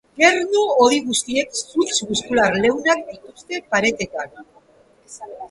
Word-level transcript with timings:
Gernu-hodi 0.19 0.95
guztiek 1.09 1.53
zuntz 1.59 1.97
muskular 2.13 2.57
leunak 2.65 3.05
dituzte 3.13 3.61
paretetan. 3.77 4.35